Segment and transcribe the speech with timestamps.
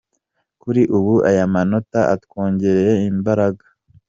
[0.61, 3.63] Kuri ubu aya manota atwongereye imbaraga.